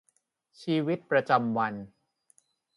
[0.61, 1.73] ชีวิตประจำวัน